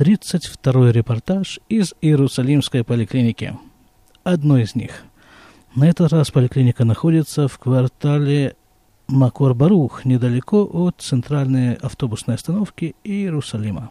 [0.00, 3.58] 32-й репортаж из Иерусалимской поликлиники.
[4.24, 5.02] Одной из них.
[5.74, 8.56] На этот раз поликлиника находится в квартале
[9.08, 13.90] Макор-Барух, недалеко от центральной автобусной остановки Иерусалима.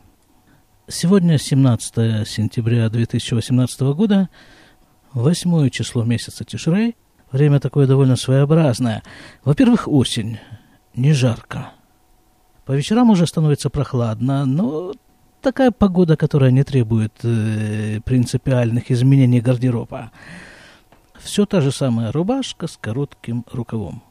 [0.88, 4.30] Сегодня 17 сентября 2018 года,
[5.14, 6.96] восьмое число месяца Тишрей.
[7.32, 9.04] Время такое довольно своеобразное.
[9.44, 10.40] Во-первых, осень,
[10.96, 11.74] не жарко.
[12.66, 14.94] По вечерам уже становится прохладно, но
[15.42, 20.12] такая погода, которая не требует э, принципиальных изменений гардероба.
[21.20, 24.02] Все та же самая рубашка с коротким рукавом.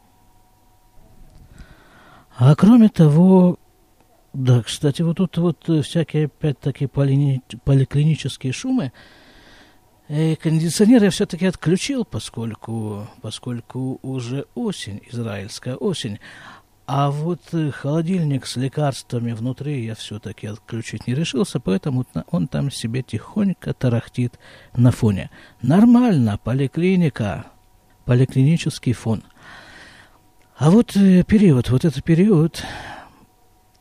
[2.37, 3.59] А кроме того,
[4.33, 8.93] да, кстати, вот тут вот э, всякие опять-таки поли, поликлинические шумы,
[10.09, 16.19] и э, кондиционер я все-таки отключил, поскольку, поскольку уже осень, израильская осень.
[16.91, 22.71] А вот э, холодильник с лекарствами внутри я все-таки отключить не решился, поэтому он там
[22.71, 24.39] себе тихонько тарахтит
[24.75, 25.29] на фоне.
[25.61, 27.45] Нормально, поликлиника,
[28.07, 29.23] поликлинический фон.
[30.57, 32.63] А вот э, период, вот этот период,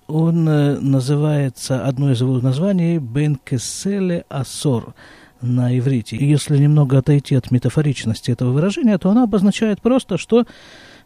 [0.08, 4.96] он э, называется, одно из его названий, Бенкеселе Асор
[5.40, 6.18] на иврите.
[6.18, 10.46] И если немного отойти от метафоричности этого выражения, то оно обозначает просто, что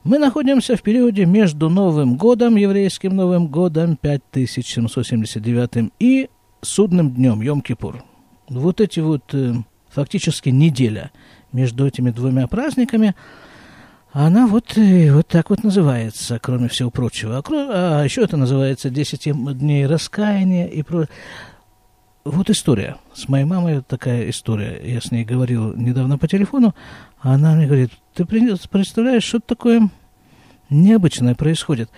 [0.04, 6.30] мы находимся в периоде между Новым годом, еврейским Новым годом 5779 и
[6.62, 8.02] судным днем, Йом-Кипур.
[8.50, 9.54] Вот эти вот э,
[9.90, 11.12] фактически неделя
[11.52, 13.16] между этими двумя праздниками,
[14.12, 17.38] она вот, э, вот так вот называется, кроме всего прочего.
[17.38, 21.08] А, а еще это называется 10 дней раскаяния и про...
[22.24, 22.98] Вот история.
[23.16, 24.80] С моей мамой такая история.
[24.84, 26.76] Я с ней говорил недавно по телефону.
[27.20, 29.90] А она мне говорит, ты представляешь, что такое
[30.70, 31.90] необычное происходит?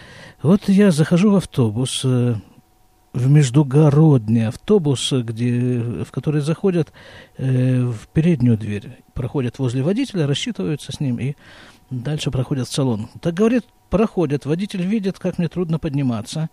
[0.42, 2.36] Вот я захожу в автобус, э,
[3.12, 6.94] в междугородний автобус, где, в который заходят
[7.38, 11.36] э, в переднюю дверь, проходят возле водителя, рассчитываются с ним и
[11.89, 13.10] дальше проходят в салон.
[13.20, 16.50] Так говорит, проходят, водитель видит, как мне трудно подниматься.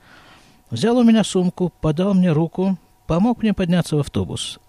[0.71, 2.77] Взял у меня сумку, подал мне руку,
[3.11, 4.61] помог мне подняться в автобус.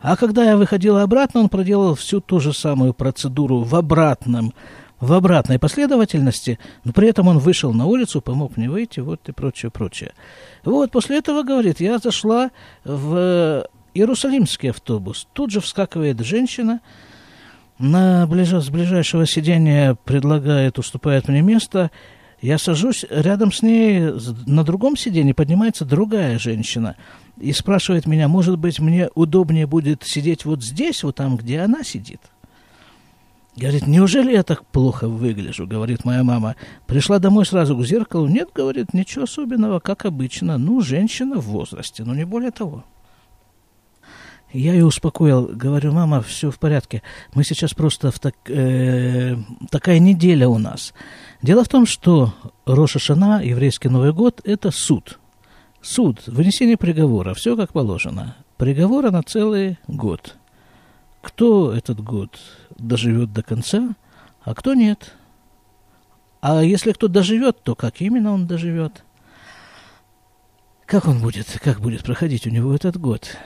[0.00, 4.52] А когда я выходил обратно, он проделал всю ту же самую процедуру в обратном,
[4.98, 9.32] в обратной последовательности, но при этом он вышел на улицу, помог мне выйти, вот и
[9.32, 10.14] прочее, прочее.
[10.64, 12.50] Вот, после этого, говорит, я зашла
[12.82, 15.28] в Иерусалимский автобус.
[15.32, 16.80] Тут же вскакивает женщина,
[17.78, 18.48] на ближ...
[18.48, 21.92] с ближайшего сидения предлагает, уступает мне место,
[22.40, 24.12] я сажусь, рядом с ней
[24.44, 26.96] на другом сиденье поднимается другая женщина
[27.38, 31.82] и спрашивает меня, может быть, мне удобнее будет сидеть вот здесь, вот там, где она
[31.82, 32.20] сидит.
[33.56, 36.56] Говорит, неужели я так плохо выгляжу, говорит моя мама.
[36.86, 38.26] Пришла домой сразу к зеркалу.
[38.26, 40.58] Нет, говорит, ничего особенного, как обычно.
[40.58, 42.84] Ну, женщина в возрасте, но не более того.
[44.52, 47.02] Я ее успокоил, говорю, мама, все в порядке.
[47.34, 49.36] Мы сейчас просто в так, э,
[49.70, 50.92] такая неделя у нас.
[51.42, 52.34] Дело в том, что
[52.64, 55.18] Роша Шана, еврейский Новый год, это суд.
[55.84, 58.36] Суд, вынесение приговора, все как положено.
[58.56, 60.36] Приговора на целый год.
[61.20, 62.40] Кто этот год
[62.78, 63.94] доживет до конца,
[64.42, 65.12] а кто нет.
[66.40, 69.04] А если кто доживет, то как именно он доживет?
[70.86, 73.36] Как он будет, как будет проходить у него этот год?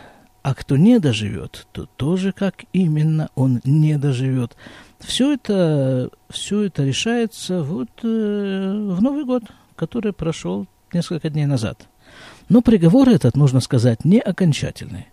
[0.44, 4.56] А кто не доживет, то тоже как именно он не доживет.
[5.00, 9.42] Все это, все это решается вот э, в Новый год,
[9.74, 11.88] который прошел несколько дней назад.
[12.48, 15.08] Но приговор этот, нужно сказать, не окончательный.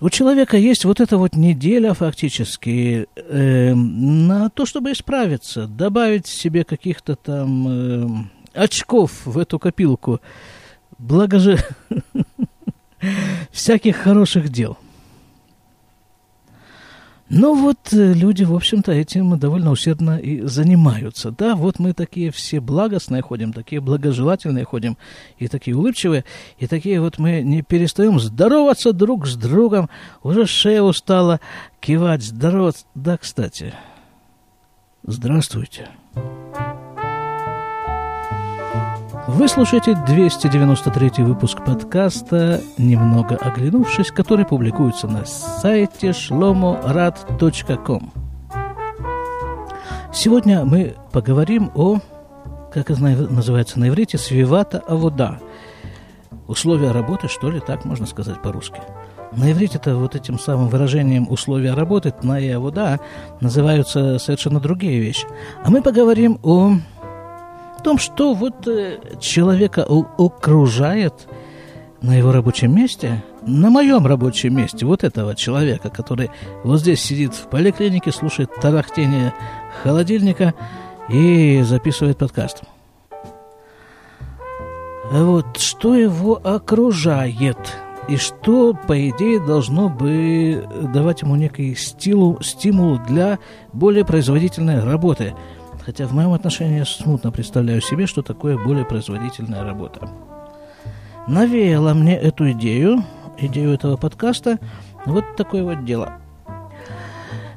[0.00, 6.64] У человека есть вот эта вот неделя фактически э, на то, чтобы исправиться, добавить себе
[6.64, 8.08] каких-то там э,
[8.54, 10.20] очков в эту копилку,
[10.98, 11.58] благо же
[13.50, 14.76] всяких хороших дел.
[17.30, 21.30] Ну вот э, люди, в общем-то, этим довольно усердно и занимаются.
[21.30, 24.98] Да, вот мы такие все благостные ходим, такие благожелательные ходим,
[25.38, 26.24] и такие улыбчивые,
[26.58, 29.88] и такие вот мы не перестаем здороваться друг с другом.
[30.22, 31.40] Уже шея устала
[31.80, 32.84] кивать, здороваться.
[32.94, 33.72] Да, кстати,
[35.02, 35.88] здравствуйте.
[36.14, 36.73] Здравствуйте.
[39.26, 48.12] Вы слушаете 293 выпуск подкаста «Немного оглянувшись», который публикуется на сайте shlomorad.com.
[50.12, 52.00] Сегодня мы поговорим о,
[52.70, 55.40] как это называется на иврите, «свивата авода».
[56.46, 58.82] Условия работы, что ли, так можно сказать по-русски.
[59.32, 63.00] На иврите это вот этим самым выражением условия работы, на и авода,
[63.40, 65.26] называются совершенно другие вещи.
[65.64, 66.74] А мы поговорим о
[67.84, 69.86] том, что вот э, человека
[70.18, 71.28] окружает
[72.00, 76.30] на его рабочем месте, на моем рабочем месте, вот этого человека, который
[76.64, 79.34] вот здесь сидит в поликлинике, слушает тарахтение
[79.82, 80.54] холодильника
[81.08, 82.62] и записывает подкаст.
[85.10, 87.58] Вот что его окружает
[88.08, 93.38] и что, по идее, должно бы давать ему некий стилу, стимул для
[93.72, 95.34] более производительной работы.
[95.84, 100.08] Хотя в моем отношении я смутно представляю себе, что такое более производительная работа
[101.26, 103.04] навеяла мне эту идею,
[103.38, 104.58] идею этого подкаста,
[105.06, 106.18] вот такое вот дело.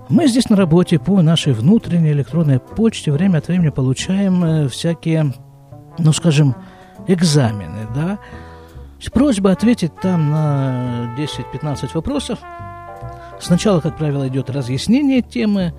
[0.09, 5.33] Мы здесь на работе по нашей внутренней электронной почте время от времени получаем э, всякие,
[5.97, 6.55] ну, скажем,
[7.07, 8.19] экзамены, да,
[9.13, 12.39] Просьба ответить там на 10-15 вопросов.
[13.39, 15.73] Сначала, как правило, идет разъяснение темы,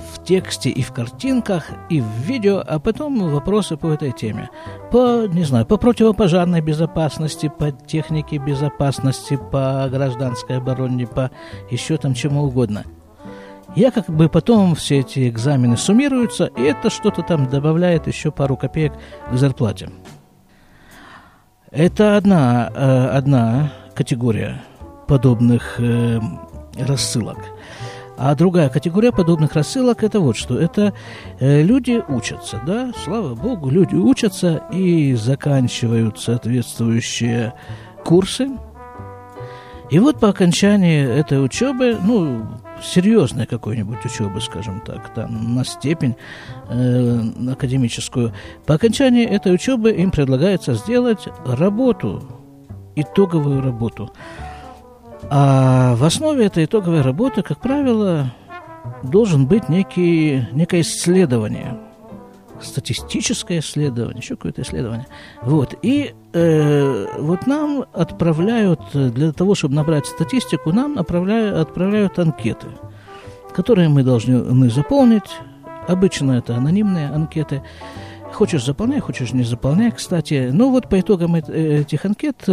[0.00, 4.50] в тексте и в картинках, и в видео, а потом вопросы по этой теме.
[4.90, 11.30] По, не знаю, по противопожарной безопасности, по технике безопасности, по гражданской обороне, по
[11.70, 12.84] еще там чему угодно.
[13.76, 18.56] Я как бы потом все эти экзамены суммируются, и это что-то там добавляет еще пару
[18.56, 18.92] копеек
[19.30, 19.90] к зарплате.
[21.70, 24.62] Это одна, э, одна категория
[25.06, 26.20] подобных э,
[26.78, 27.38] рассылок–
[28.22, 30.60] а другая категория подобных рассылок это вот что.
[30.60, 30.92] Это
[31.38, 37.54] э, люди учатся, да, слава богу, люди учатся и заканчивают соответствующие
[38.04, 38.50] курсы.
[39.90, 42.46] И вот по окончании этой учебы, ну,
[42.82, 46.14] серьезной какой-нибудь учебы, скажем так, там, на степень
[46.68, 48.34] э, академическую,
[48.66, 52.22] по окончании этой учебы им предлагается сделать работу,
[52.96, 54.12] итоговую работу–
[55.28, 58.32] а в основе этой итоговой работы, как правило,
[59.02, 61.78] должен быть некий, некое исследование,
[62.60, 65.06] статистическое исследование, еще какое-то исследование.
[65.42, 65.74] Вот.
[65.82, 72.68] И э, вот нам отправляют, для того, чтобы набрать статистику, нам отправляют, отправляют анкеты,
[73.54, 75.30] которые мы должны заполнить.
[75.88, 77.62] Обычно это анонимные анкеты.
[78.32, 80.50] Хочешь заполняй, хочешь не заполняй, кстати.
[80.52, 82.46] Но вот по итогам этих анкет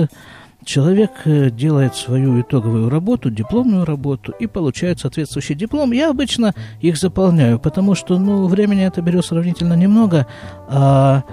[0.68, 5.94] человек э, делает свою итоговую работу, дипломную работу и получает соответствующий диплом.
[5.94, 10.28] Я обычно их заполняю, потому что ну, времени это берет сравнительно немного,
[10.68, 11.24] а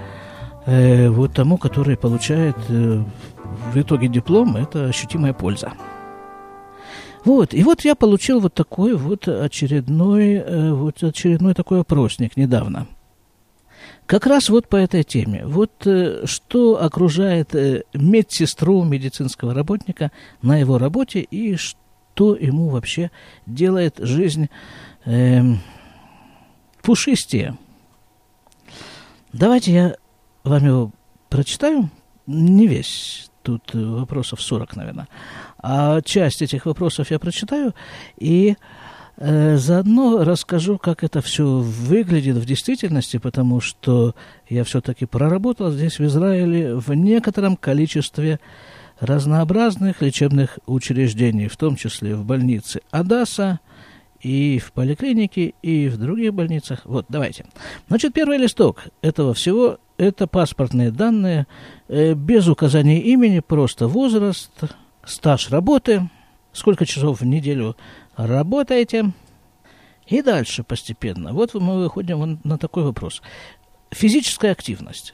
[0.65, 3.03] э, вот тому, который получает э,
[3.73, 5.73] в итоге диплом, это ощутимая польза.
[7.25, 12.87] Вот, и вот я получил вот такой вот очередной, э, вот очередной такой опросник недавно–
[14.05, 15.45] как раз вот по этой теме.
[15.45, 20.11] Вот э, что окружает э, медсестру, медицинского работника
[20.41, 23.11] на его работе и что ему вообще
[23.45, 24.49] делает жизнь
[25.05, 25.41] э,
[26.81, 27.57] пушистее.
[29.33, 29.95] Давайте я
[30.43, 30.91] вам его
[31.29, 31.89] прочитаю.
[32.27, 35.07] Не весь, тут вопросов 40, наверное.
[35.59, 37.75] А часть этих вопросов я прочитаю
[38.17, 38.84] и Э,
[39.17, 44.13] заодно расскажу, как это все выглядит в действительности, потому что
[44.49, 48.39] я все-таки проработал здесь, в Израиле, в некотором количестве
[48.99, 53.59] разнообразных лечебных учреждений, в том числе в больнице Адаса,
[54.25, 56.81] и в поликлинике, и в других больницах.
[56.85, 57.45] Вот, давайте.
[57.87, 61.45] Значит, первый листок этого всего– это паспортные данные,
[61.87, 64.51] э, без указания имени, просто возраст,
[65.03, 66.09] стаж работы,
[66.53, 67.77] сколько часов в неделю
[68.15, 69.11] работаете.
[70.07, 71.33] И дальше постепенно.
[71.33, 73.21] Вот мы выходим на такой вопрос.
[73.91, 75.13] Физическая активность.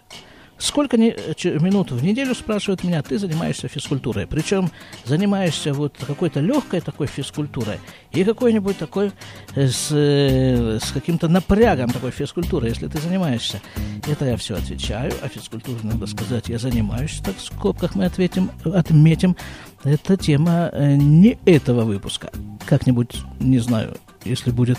[0.62, 4.27] Сколько минут в неделю, спрашивают меня, ты занимаешься физкультурой.
[4.27, 4.70] Причем
[5.05, 7.79] занимаешься вот какой-то легкой такой физкультурой
[8.12, 9.12] и какой-нибудь такой
[9.55, 13.60] э, с, э, с каким-то напрягом такой физкультурой, если ты занимаешься.
[14.08, 18.51] Это я все отвечаю, а физкультурой надо сказать, я занимаюсь, так в скобках мы ответим,
[18.63, 19.36] отметим.
[19.83, 22.31] Это тема э, не этого выпуска.
[22.65, 24.77] Как-нибудь, не знаю, если будет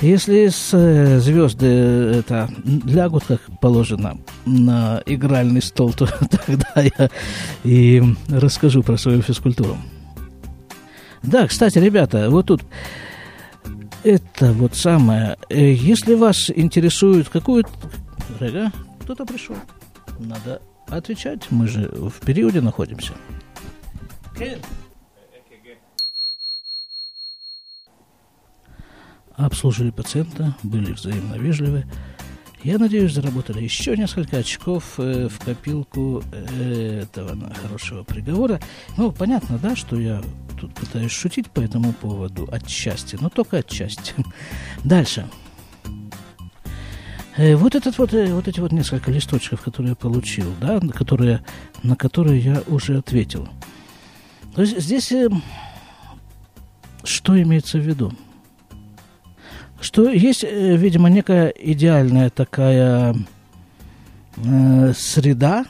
[0.00, 2.48] если с, э, звезды это
[2.84, 6.06] лягут, как положено, на игральный стол, то
[6.46, 7.10] тогда я
[7.64, 9.76] и расскажу про свою физкультуру.
[11.24, 12.62] Да, кстати, ребята, вот тут
[14.04, 15.36] это вот самое.
[15.48, 17.64] Э, если вас интересует какую...
[18.38, 19.56] Рега, кто-то пришел.
[20.20, 23.14] Надо отвечать, мы же в периоде находимся.
[29.38, 31.86] Обслужили пациента, были взаимно вежливы.
[32.64, 38.60] Я надеюсь, заработали еще несколько очков э, в копилку э, этого хорошего приговора.
[38.96, 40.22] Ну, понятно, да, что я
[40.60, 44.12] тут пытаюсь шутить по этому поводу отчасти, но только отчасти.
[44.84, 45.28] Дальше.
[47.36, 51.44] Э, вот, этот вот, э, вот эти вот несколько листочков, которые я получил, да, которые,
[51.84, 53.48] на которые я уже ответил.
[54.58, 55.28] То есть здесь э,
[57.04, 58.12] что имеется в виду?
[59.80, 63.14] Что есть, видимо, некая идеальная такая
[64.36, 65.64] э, среда,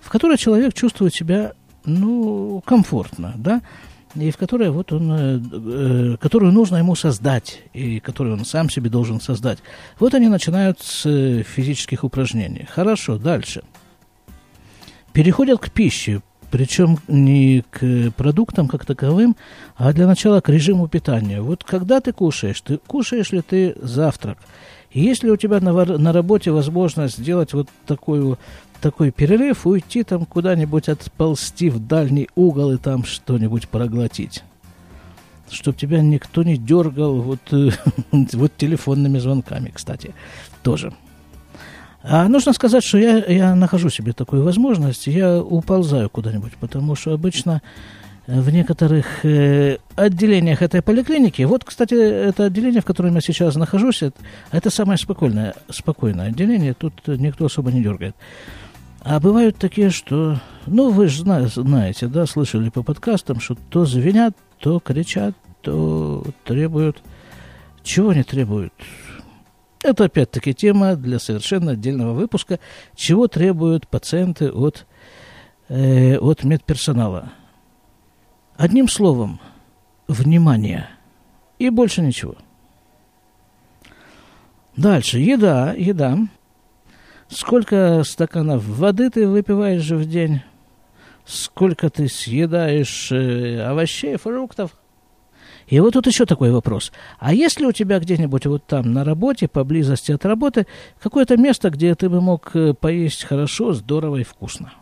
[0.00, 1.52] в которой человек чувствует себя,
[1.84, 3.60] ну, комфортно, да,
[4.14, 8.70] и в которой вот он, э, э, которую нужно ему создать, и которую он сам
[8.70, 9.58] себе должен создать.
[9.98, 12.66] Вот они начинают с э, физических упражнений.
[12.70, 13.62] Хорошо, дальше.
[15.12, 16.22] Переходят к пище,
[16.52, 19.36] причем не к продуктам как таковым,
[19.74, 21.40] а для начала к режиму питания.
[21.40, 24.36] Вот когда ты кушаешь, ты кушаешь ли ты завтрак?
[24.90, 28.38] И есть ли у тебя на, на работе возможность сделать вот такую
[28.82, 34.42] такой перерыв, уйти там куда-нибудь, отползти в дальний угол и там что-нибудь проглотить.
[35.50, 37.40] Чтобы тебя никто не дергал вот,
[38.12, 40.14] вот телефонными звонками, кстати,
[40.62, 40.92] тоже.
[42.02, 47.12] А нужно сказать, что я, я нахожу себе такую возможность, я уползаю куда-нибудь, потому что
[47.12, 47.62] обычно
[48.26, 54.02] в некоторых э, отделениях этой поликлиники, вот, кстати, это отделение, в котором я сейчас нахожусь,
[54.02, 54.16] это,
[54.50, 58.14] это самое спокойное, спокойное отделение, тут никто особо не дергает.
[59.00, 64.36] А бывают такие, что, ну, вы же знаете, да, слышали по подкастам, что то звенят,
[64.60, 67.02] то кричат, то требуют.
[67.82, 68.72] Чего они требуют?
[69.82, 72.60] Это опять-таки тема для совершенно отдельного выпуска.
[72.94, 74.86] Чего требуют пациенты от,
[75.68, 77.32] э, от медперсонала?
[78.56, 79.40] Одним словом,
[80.06, 80.88] внимание.
[81.58, 82.36] И больше ничего.
[84.76, 85.18] Дальше.
[85.18, 86.18] Еда, еда.
[87.28, 90.42] Сколько стаканов воды ты выпиваешь в день?
[91.24, 94.76] Сколько ты съедаешь э, овощей, фруктов?
[95.66, 96.92] И вот тут еще такой вопрос.
[97.18, 100.66] А если у тебя где-нибудь вот там на работе, поблизости от работы,
[101.00, 104.72] какое-то место, где ты бы мог э, поесть хорошо, здорово и вкусно?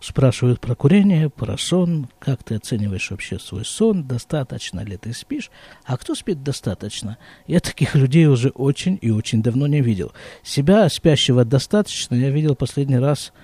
[0.00, 5.50] Спрашивают про курение, про сон, как ты оцениваешь вообще свой сон, достаточно ли ты спишь,
[5.84, 7.18] а кто спит достаточно?
[7.46, 10.12] Я таких людей уже очень и очень давно не видел.
[10.42, 13.34] Себя спящего достаточно я видел последний раз,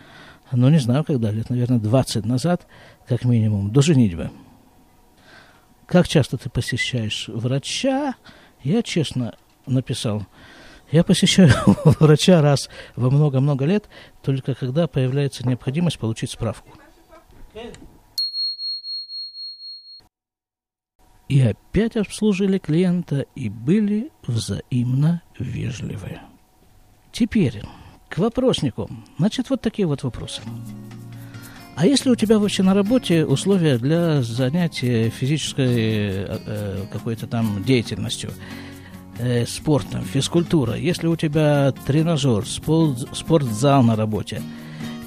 [0.51, 2.67] ну не знаю когда, лет, наверное, 20 назад,
[3.07, 4.31] как минимум, до женитьбы.
[5.87, 8.15] Как часто ты посещаешь врача?
[8.63, 10.27] Я честно написал,
[10.91, 11.53] я посещаю
[12.01, 13.89] врача раз во много-много лет,
[14.23, 16.71] только когда появляется необходимость получить справку.
[21.29, 26.21] И опять обслужили клиента и были взаимно вежливы.
[27.11, 27.63] Теперь
[28.09, 28.89] к вопроснику.
[29.19, 30.43] Значит, вот такие вот вопросы.
[31.77, 37.63] А если у тебя вообще на работе условия для занятия физической э, э какой-то там
[37.65, 38.31] деятельностью?
[39.19, 44.43] э, спортом, физкультура, если у тебя тренажер, спорт, спортзал на работе,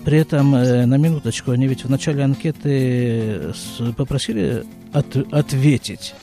[0.06, 3.54] при этом, на минуточку, они ведь в начале анкеты
[3.98, 6.16] попросили от, ответить.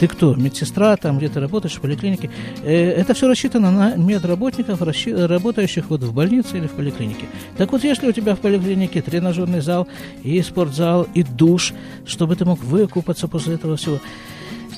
[0.00, 0.34] Ты кто?
[0.34, 2.30] Медсестра, там где ты работаешь, в поликлинике.
[2.62, 7.26] Э, это все рассчитано на медработников, работающих вот в больнице или в поликлинике.
[7.56, 9.88] Так вот, если у тебя в поликлинике тренажерный зал
[10.22, 11.74] и спортзал, и душ,
[12.06, 13.98] чтобы ты мог выкупаться после этого всего.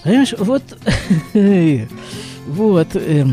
[0.02, 0.62] Понимаешь, вот
[2.46, 2.96] Вот.
[2.96, 3.26] Э,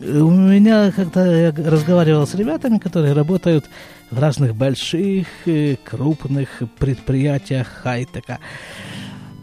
[0.00, 3.66] у меня, когда я разговаривал с ребятами, которые работают
[4.10, 5.26] в разных больших,
[5.84, 8.38] крупных предприятиях хай-тека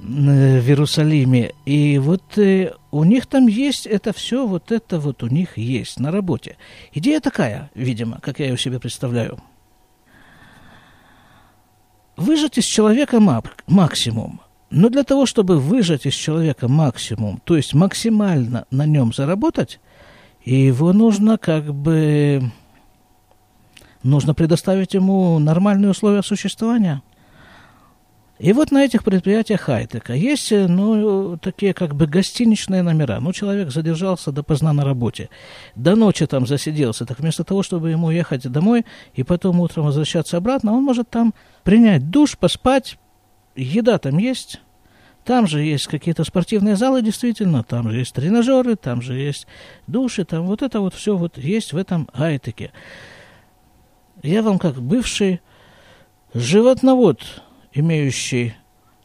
[0.09, 1.53] в Иерусалиме.
[1.65, 5.99] И вот э, у них там есть это все, вот это вот у них есть
[5.99, 6.57] на работе.
[6.93, 9.39] Идея такая, видимо, как я ее себе представляю.
[12.17, 13.19] Выжать из человека
[13.67, 19.79] максимум– но для того, чтобы выжать из человека максимум, то есть максимально на нем заработать,
[20.45, 22.51] его нужно как бы...
[24.01, 27.01] Нужно предоставить ему нормальные условия существования.
[28.39, 33.19] И вот на этих предприятиях хай-тека есть, ну, такие как бы гостиничные номера.
[33.19, 35.29] Ну, человек задержался допоздна на работе,
[35.75, 37.05] до ночи там засиделся.
[37.05, 41.33] Так вместо того, чтобы ему ехать домой и потом утром возвращаться обратно, он может там
[41.63, 42.97] принять душ, поспать,
[43.57, 44.61] еда там есть,
[45.25, 49.47] там же есть какие-то спортивные залы, действительно, там же есть тренажеры, там же есть
[49.85, 52.71] души, там вот это вот все вот есть в этом гайтеке.
[54.23, 55.41] Я вам как бывший
[56.33, 58.55] животновод, имеющий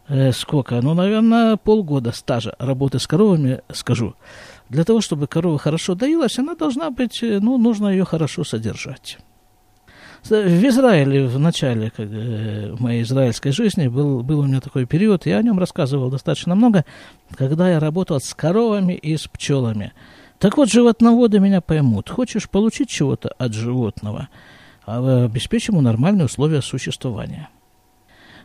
[0.09, 4.15] э, сколько, ну, наверное, полгода стажа работы с коровами, скажу.
[4.69, 9.19] Для того, чтобы корова хорошо доилась, она должна быть, э, ну, нужно ее хорошо содержать.
[10.25, 15.37] В Израиле в начале э, моей израильской жизни был, был у меня такой период, я
[15.37, 16.87] о нем рассказывал достаточно много,
[17.37, 19.93] когда я работал с коровами и с пчелами.
[20.39, 22.09] Так вот, животноводы меня поймут.
[22.09, 24.29] Хочешь получить чего-то от животного,
[24.87, 27.51] а обеспечь ему нормальные условия существования.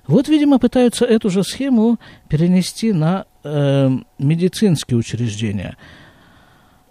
[0.10, 2.00] Вот, видимо, пытаются эту же схему
[2.30, 5.78] перенести на э, медицинские учреждения.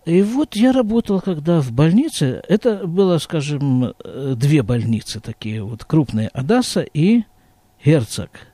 [0.04, 5.84] И вот я работал, когда в больнице, это было, скажем, э, две больницы такие вот
[5.84, 7.24] крупные, Адаса и
[7.84, 8.30] Герцог–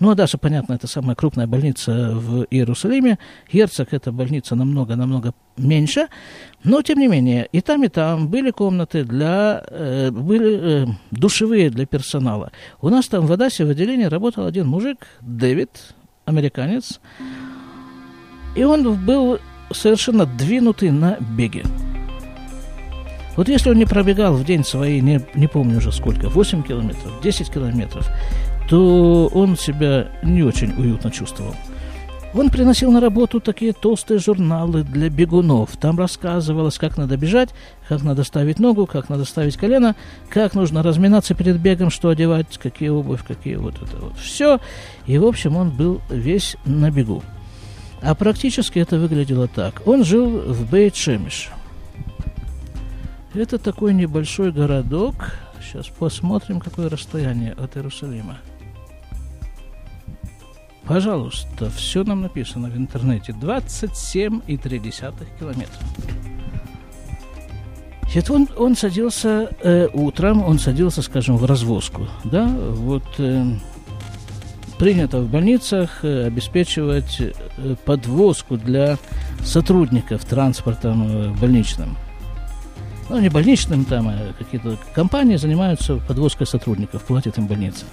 [0.00, 3.18] ну, Адаша, понятно, это самая крупная больница в Иерусалиме.
[3.52, 6.06] Герцог– это больница намного-намного меньше.
[6.62, 9.64] Но, тем не менее, и там, и там были комнаты для...
[9.68, 12.52] Э, были э, душевые для персонала.
[12.80, 15.70] У нас там в Адасе в отделении работал один мужик, Дэвид,
[16.24, 17.00] американец.
[18.54, 19.38] И он был
[19.72, 21.64] совершенно двинутый на беге.
[23.36, 27.20] Вот если он не пробегал в день свои, не, не помню уже сколько, 8 километров,
[27.22, 28.08] 10 километров,
[28.68, 31.54] то он себя не очень уютно чувствовал.
[32.34, 35.76] Он приносил на работу такие толстые журналы для бегунов.
[35.78, 37.48] Там рассказывалось, как надо бежать,
[37.88, 39.96] как надо ставить ногу, как надо ставить колено,
[40.28, 44.18] как нужно разминаться перед бегом, что одевать, какие обувь, какие вот это вот.
[44.18, 44.60] Все.
[45.06, 47.22] И, в общем, он был весь на бегу.
[48.02, 49.82] А практически это выглядело так.
[49.86, 51.48] Он жил в Бейт-Шемиш.
[53.32, 55.32] Это такой небольшой городок.
[55.62, 58.38] Сейчас посмотрим, какое расстояние от Иерусалима.
[60.88, 63.32] Пожалуйста, все нам написано в интернете.
[63.32, 65.82] 27,3 километра.
[68.14, 72.08] Это он, он садился э, утром, он садился, скажем, в развозку.
[72.24, 73.44] Да, вот э,
[74.78, 77.32] принято в больницах э, обеспечивать э,
[77.84, 78.96] подвозку для
[79.44, 81.98] сотрудников транспортом э, больничным.
[83.10, 87.84] Ну, не больничным, там, а какие-то компании занимаются подвозкой сотрудников, платят им больница.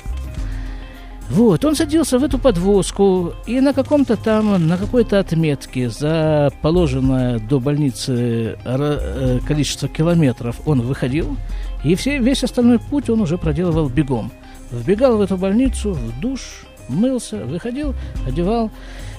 [1.29, 7.39] Вот, он садился в эту подвозку, и на каком-то там, на какой-то отметке за положенное
[7.39, 11.35] до больницы э, количество километров он выходил,
[11.83, 14.31] и все, весь остальной путь он уже проделывал бегом.
[14.71, 17.95] Вбегал в эту больницу, в душ, мылся, выходил,
[18.27, 18.69] одевал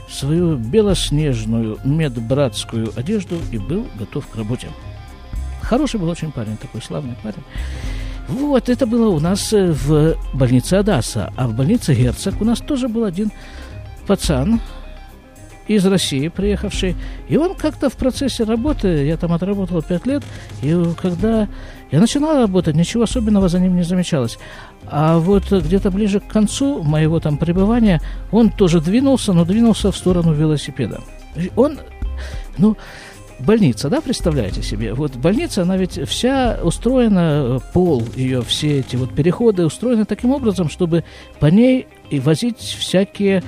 [0.08, 4.68] свою белоснежную медбратскую одежду и был готов к работе.
[5.60, 7.42] Хороший был очень парень, такой славный парень.
[8.28, 11.32] Вот, это было у нас э, в больнице Адаса.
[11.36, 13.30] А в больнице Герцог у нас тоже был один
[14.06, 14.60] пацан
[15.68, 16.96] из России приехавший.
[17.28, 20.22] И он как-то в процессе работы, я там отработал пять лет,
[20.62, 21.48] и когда
[21.90, 24.38] я начинал работать, ничего особенного за ним не замечалось.
[24.86, 29.96] А вот где-то ближе к концу моего там пребывания он тоже двинулся, но двинулся в
[29.96, 31.00] сторону велосипеда.
[31.56, 31.78] Он,
[32.58, 32.76] ну,
[33.38, 34.94] больница, да, представляете себе?
[34.94, 40.68] Вот больница, она ведь вся устроена, пол ее, все эти вот переходы устроены таким образом,
[40.68, 41.04] чтобы
[41.38, 43.42] по ней и возить всякие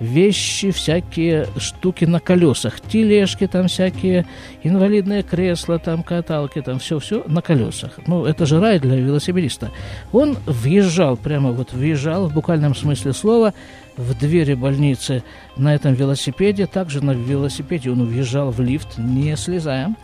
[0.00, 4.26] вещи, всякие штуки на колесах, тележки там всякие,
[4.62, 7.98] инвалидные кресла, там каталки, там все-все на колесах.
[8.06, 9.70] Ну, это же рай для велосипедиста.
[10.12, 13.54] Он въезжал, прямо вот въезжал в буквальном смысле слова
[13.96, 15.22] в двери больницы
[15.56, 16.66] на этом велосипеде.
[16.66, 19.94] Также на велосипеде он въезжал в лифт, не слезая.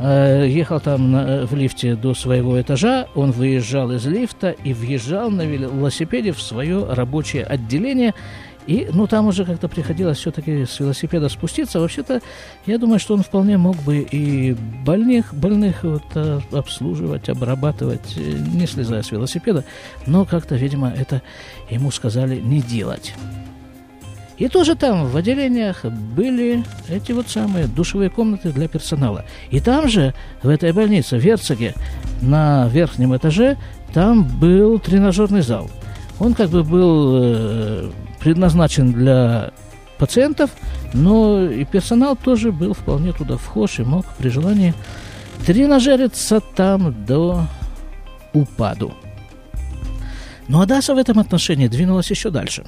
[0.00, 5.30] Э, ехал там на, в лифте до своего этажа, он выезжал из лифта и въезжал
[5.30, 8.14] на велосипеде в свое рабочее отделение–
[8.68, 11.80] и, ну, там уже как-то приходилось все-таки с велосипеда спуститься.
[11.80, 12.20] Вообще-то,
[12.66, 14.52] я думаю, что он вполне мог бы и
[14.84, 19.64] больных, больных вот, а, обслуживать, обрабатывать, э, не слезая с велосипеда.
[20.06, 21.22] Но как-то, видимо, это
[21.70, 23.14] ему сказали не делать.
[24.36, 29.24] И тоже там в отделениях были эти вот самые душевые комнаты для персонала.
[29.50, 31.72] И там же, в этой больнице, в Герцоге,
[32.20, 33.56] на верхнем этаже,
[33.94, 35.70] там был тренажерный зал.
[36.20, 39.52] Он как бы был э, предназначен для
[39.98, 40.50] пациентов,
[40.92, 44.74] но и персонал тоже был вполне туда вхож и мог при желании
[45.44, 47.46] тренажериться там до
[48.32, 48.92] упаду.
[50.48, 52.64] Но Адаса в этом отношении двинулась еще дальше.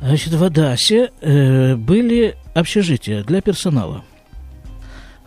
[0.00, 4.02] Значит, в Адасе э, были общежития для персонала.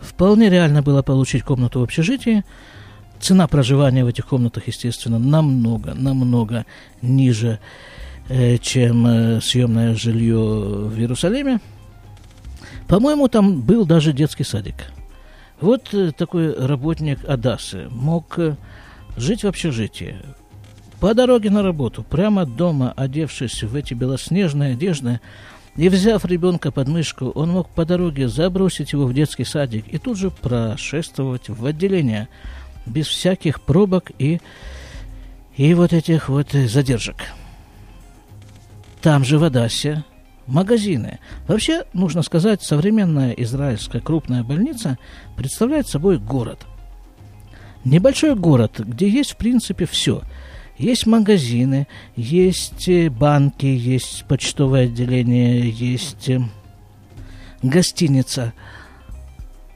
[0.00, 2.44] Вполне реально было получить комнату в общежитии.
[3.20, 6.66] Цена проживания в этих комнатах, естественно, намного, намного
[7.00, 7.60] ниже
[8.28, 11.60] чем э, съемное жилье в Иерусалиме.
[12.88, 14.76] По-моему, там был даже детский садик.
[15.60, 18.38] Вот э, такой работник Адасы мог
[19.16, 20.16] жить в общежитии.
[21.00, 25.20] По дороге на работу, прямо дома, одевшись в эти белоснежные одежды,
[25.76, 29.98] и взяв ребенка под мышку, он мог по дороге забросить его в детский садик и
[29.98, 32.28] тут же прошествовать в отделение
[32.86, 34.40] без всяких пробок и,
[35.56, 37.16] и вот этих вот задержек.
[39.04, 40.02] Там же в Адасе,
[40.46, 41.18] магазины.
[41.46, 44.96] Вообще, нужно сказать, современная израильская крупная больница
[45.36, 46.64] представляет собой город.
[47.84, 50.22] Небольшой город, где есть, в принципе, все.
[50.78, 51.86] Есть магазины,
[52.16, 56.40] есть э, банки, есть почтовое отделение, есть э,
[57.62, 58.54] гостиница,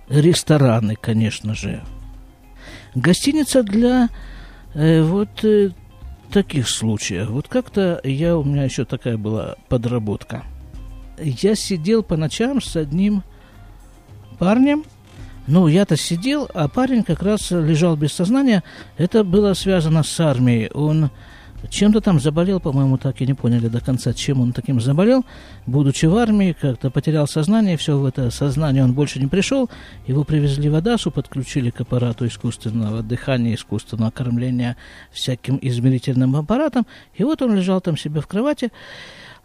[0.09, 1.85] рестораны, конечно же.
[2.95, 4.09] Гостиница для
[4.73, 5.73] э, вот э,
[6.33, 7.31] таких случаев.
[7.31, 10.45] Вот как-то я, у меня еще такая была подработка.
[11.21, 13.23] Я сидел по ночам с одним
[14.38, 14.85] парнем,
[15.49, 18.62] ну, я-то сидел, а парень как раз лежал без сознания.
[18.99, 20.71] Это было связано с армией.
[20.75, 21.11] Он
[21.68, 25.25] чем-то там заболел, по-моему, так и не поняли до конца, чем он таким заболел.
[25.66, 29.68] Будучи в армии, как-то потерял сознание, все в это сознание он больше не пришел.
[30.07, 34.77] Его привезли в Адасу, подключили к аппарату искусственного дыхания, искусственного кормления
[35.11, 36.87] всяким измерительным аппаратом.
[37.14, 38.71] И вот он лежал там себе в кровати.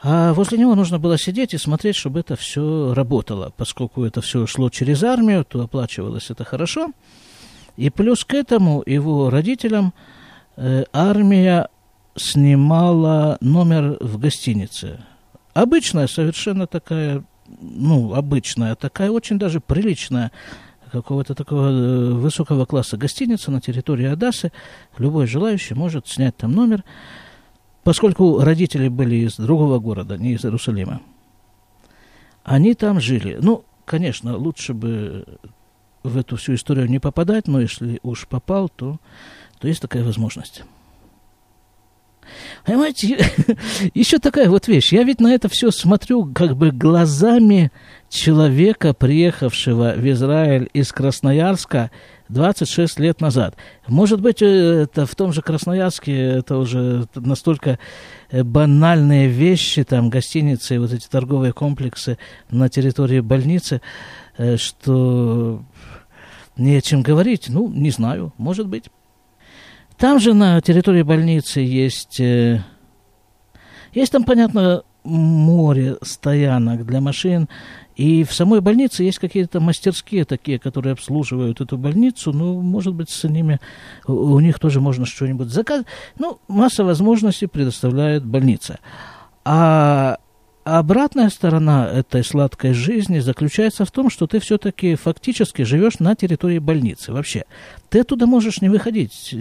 [0.05, 3.53] А возле него нужно было сидеть и смотреть, чтобы это все работало.
[3.55, 6.91] Поскольку это все шло через армию, то оплачивалось это хорошо.
[7.77, 9.93] И плюс к этому его родителям
[10.57, 11.69] э, армия
[12.15, 14.99] снимала номер в гостинице.
[15.53, 17.23] Обычная, совершенно такая,
[17.59, 20.31] ну, обычная, такая очень даже приличная
[20.91, 24.51] какого-то такого э, высокого класса гостиница на территории Адасы.
[24.97, 26.83] Любой желающий может снять там номер,
[27.83, 31.01] поскольку родители были из другого города, не из Иерусалима.
[32.43, 33.39] Они там жили.
[33.41, 35.25] Ну, конечно, лучше бы
[36.03, 38.99] в эту всю историю не попадать, но если уж попал, то,
[39.59, 40.63] то есть такая возможность.
[42.65, 43.25] Понимаете,
[43.93, 44.93] еще такая вот вещь.
[44.93, 47.71] Я ведь на это все смотрю как бы глазами
[48.09, 51.89] человека, приехавшего в Израиль из Красноярска
[52.29, 53.55] 26 лет назад.
[53.87, 57.79] Может быть, э, это в том же Красноярске это уже настолько
[58.29, 62.17] э, банальные вещи, там гостиницы, вот эти торговые комплексы
[62.49, 63.81] на территории больницы,
[64.37, 65.63] э, что
[66.55, 67.45] не о чем говорить.
[67.49, 68.85] Ну, не знаю, может быть.
[69.97, 72.61] Там же на территории больницы есть, э,
[73.93, 77.49] есть там, понятно, море стоянок для машин,
[77.95, 82.31] и в самой больнице есть какие-то мастерские такие, которые обслуживают эту больницу.
[82.31, 83.59] Ну, может быть, с ними
[84.07, 85.85] у них тоже можно что-нибудь заказать.
[86.17, 88.79] Ну, масса возможностей предоставляет больница.
[89.45, 90.17] А
[90.63, 96.59] обратная сторона этой сладкой жизни заключается в том, что ты все-таки фактически живешь на территории
[96.59, 97.45] больницы вообще.
[97.89, 99.33] Ты оттуда можешь не выходить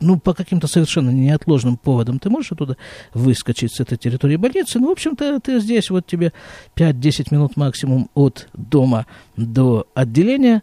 [0.00, 2.76] ну, по каким-то совершенно неотложным поводам ты можешь оттуда
[3.14, 4.78] выскочить с этой территории больницы.
[4.78, 6.32] Ну, в общем-то, ты здесь, вот тебе
[6.76, 10.62] 5-10 минут максимум от дома до отделения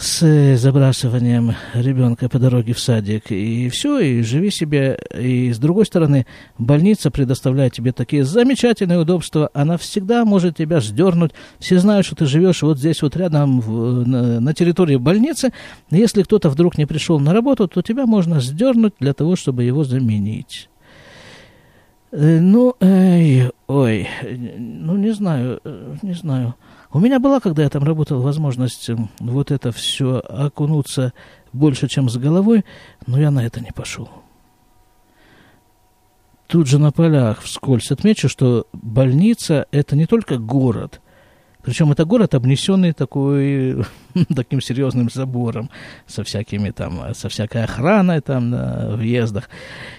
[0.00, 4.98] с забрасыванием ребенка по дороге в садик, и все, и живи себе.
[5.14, 11.32] И с другой стороны, больница предоставляет тебе такие замечательные удобства, она всегда может тебя сдернуть.
[11.58, 15.52] Все знают, что ты живешь вот здесь вот рядом в, на, на территории больницы.
[15.90, 19.84] Если кто-то вдруг не пришел на работу, то тебя можно сдернуть для того, чтобы его
[19.84, 20.70] заменить.
[22.12, 24.08] Э, ну, эй, ой,
[24.58, 26.56] ну не знаю, э, не знаю.
[26.92, 31.12] У меня была, когда я там работал, возможность вот это все окунуться
[31.52, 32.64] больше, чем с головой,
[33.06, 34.10] но я на это не пошел.
[36.48, 41.00] Тут же на полях вскользь отмечу, что больница– это не только город,
[41.62, 43.84] причем это город, обнесенный такой,
[44.34, 45.70] таким серьезным забором,
[46.06, 49.48] со всякими там, со всякой охраной там на въездах.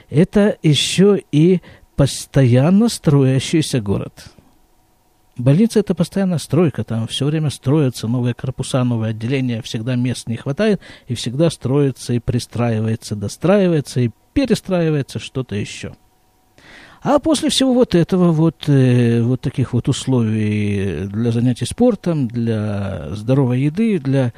[0.10, 1.62] Это еще и
[2.02, 4.26] постоянно строящийся город–
[5.38, 10.36] Больница это постоянная стройка, там все время строятся новые корпуса, новые отделения, всегда мест не
[10.36, 15.94] хватает, и всегда строится и пристраивается, достраивается и перестраивается что-то еще.
[17.02, 23.16] А после всего вот этого, вот, э, вот таких вот условий для занятий спортом, для
[23.16, 24.34] здоровой еды, для,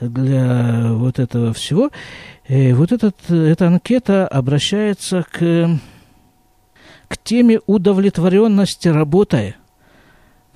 [0.00, 1.90] для вот этого всего,
[2.46, 5.78] э, вот этот, эта анкета обращается к,
[7.08, 9.56] к теме удовлетворенности работой–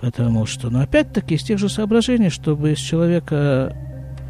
[0.03, 3.73] Потому что, ну, опять-таки, из тех же соображений, чтобы из человека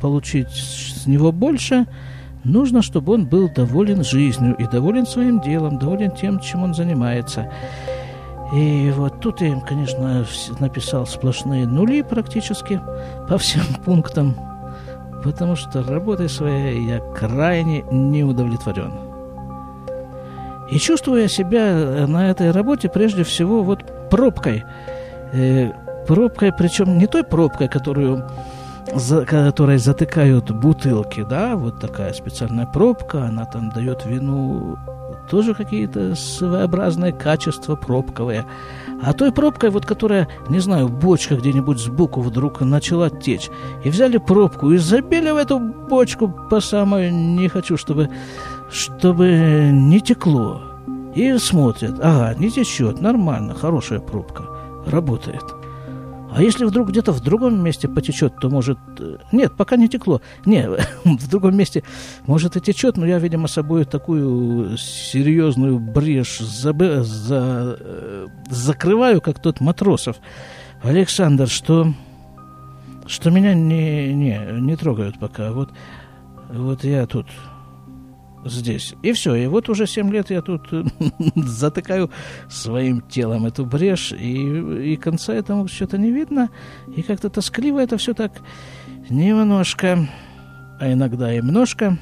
[0.02, 1.86] получить с него больше,
[2.44, 7.50] нужно, чтобы он был доволен жизнью и доволен своим делом, доволен тем, чем он занимается.
[8.52, 10.26] И вот тут я им, конечно,
[10.60, 12.78] написал сплошные нули практически
[13.26, 14.36] по всем пунктам,
[15.24, 19.11] потому что работой своей я крайне не удовлетворен.
[20.72, 24.64] И чувствую я себя на этой работе прежде всего вот пробкой–
[25.32, 25.70] э,
[26.06, 28.24] пробкой, причем не той пробкой, которую
[28.94, 34.76] за, которой затыкают бутылки, да, вот такая специальная пробка, она там дает вину
[35.30, 38.44] тоже какие-то своеобразные качества пробковые.
[39.02, 43.50] А той пробкой, вот которая, не знаю, бочка где-нибудь сбоку вдруг начала течь,
[43.84, 48.10] и взяли пробку и забили в эту бочку по самой не хочу, чтобы,
[48.72, 50.62] чтобы не текло.
[51.14, 54.44] И смотрят, ага, не течет, нормально, хорошая пробка,
[54.86, 55.44] работает.
[56.34, 58.78] А если вдруг где-то в другом месте потечет, то может...
[58.98, 60.22] Э, нет, пока не текло.
[60.46, 60.66] Не,
[61.04, 61.82] в другом месте
[62.26, 67.02] может и течет, но я, видимо, собой такую серьезную брешь забы...
[67.02, 67.76] за...
[67.78, 70.16] Э, закрываю, как тот Матросов.
[70.82, 71.92] Александр, что...
[73.06, 75.52] Что меня не, не, не трогают пока.
[75.52, 75.68] Вот,
[76.48, 77.26] вот я тут
[78.44, 78.94] здесь.
[79.02, 79.34] И все.
[79.34, 80.68] И вот уже 7 лет я тут
[81.34, 82.10] затыкаю
[82.48, 86.50] своим телом эту брешь, и, и конца этому что-то не видно.
[86.96, 88.32] И как-то тоскливо это все так
[89.08, 90.08] немножко,
[90.80, 91.98] а иногда и немножко.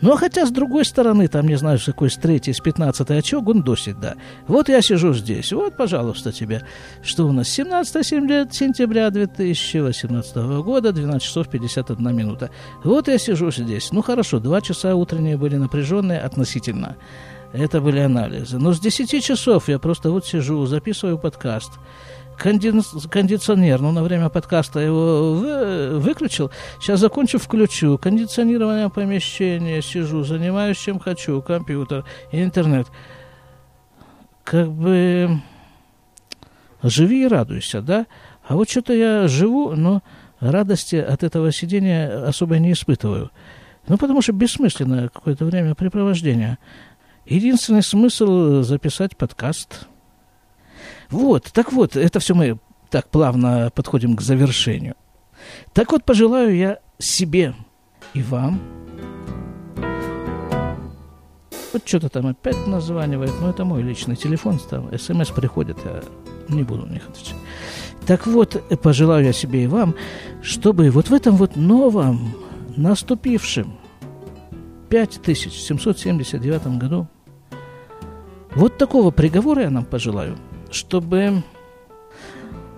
[0.00, 3.18] Ну, а хотя, с другой стороны, там, не знаю, с какой, с третьей, с пятнадцатой,
[3.18, 4.14] а чего гундосить, да.
[4.46, 6.62] Вот я сижу здесь, вот, пожалуйста, тебе.
[7.02, 7.48] Что у нас?
[7.48, 12.50] 17 сентября 2018 года, 12 часов 51 минута.
[12.82, 13.92] Вот я сижу здесь.
[13.92, 16.96] Ну, хорошо, два часа утренние были напряженные относительно.
[17.52, 18.58] Это были анализы.
[18.58, 21.70] Но с 10 часов я просто вот сижу, записываю подкаст
[22.36, 26.50] кондиционер, ну, на время подкаста его вы, выключил.
[26.80, 27.98] Сейчас закончу, включу.
[27.98, 32.88] Кондиционирование помещения, сижу, занимаюсь чем хочу, компьютер, интернет.
[34.42, 35.40] Как бы
[36.82, 38.06] живи и радуйся, да?
[38.46, 40.02] А вот что-то я живу, но
[40.40, 43.30] радости от этого сидения особо не испытываю.
[43.88, 46.58] Ну, потому что бессмысленное какое-то времяпрепровождение.
[47.26, 49.86] Единственный смысл записать подкаст–
[51.14, 52.58] вот, так вот, это все мы
[52.90, 54.96] так плавно подходим к завершению.
[55.72, 57.54] Так вот, пожелаю я себе
[58.14, 58.60] и вам.
[61.72, 66.02] Вот что-то там опять названивает, но это мой личный телефон, там смс приходит, я
[66.48, 67.36] не буду на них отвечать.
[68.06, 69.94] Так вот, пожелаю я себе и вам,
[70.42, 72.34] чтобы вот в этом вот новом,
[72.76, 73.78] наступившем
[74.88, 77.06] 5779 году,
[78.56, 80.36] вот такого приговора я нам пожелаю–
[80.74, 81.42] чтобы,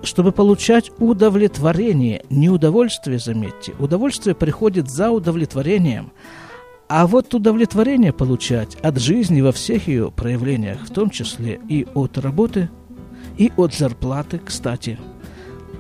[0.03, 3.75] чтобы получать удовлетворение, не удовольствие, заметьте.
[3.79, 6.13] Удовольствие приходит за удовлетворением.
[6.89, 12.17] А вот удовлетворение получать от жизни во всех ее проявлениях, в том числе и от
[12.19, 12.71] работы,
[13.37, 14.99] и от зарплаты, кстати–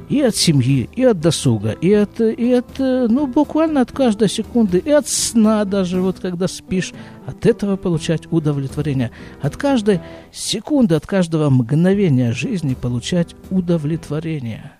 [0.09, 4.79] и от семьи, и от досуга, и от, и от, ну, буквально от каждой секунды,
[4.79, 6.93] и от сна даже, вот когда спишь,
[7.27, 9.11] от этого получать удовлетворение.
[9.43, 10.01] От каждой
[10.33, 14.73] секунды, от каждого мгновения жизни получать удовлетворение.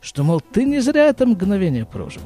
[0.00, 2.22] Что, мол, ты не зря это мгновение прожил.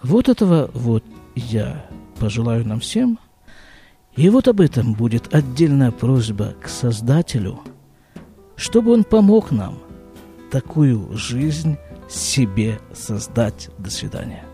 [0.00, 1.02] Вот этого вот
[1.34, 1.86] я
[2.20, 3.18] пожелаю нам всем.
[4.14, 7.60] И вот об этом будет отдельная просьба к Создателю,
[8.54, 9.78] чтобы он помог нам–
[10.50, 11.76] такую жизнь
[12.08, 13.70] себе создать.
[13.78, 14.47] До свидания.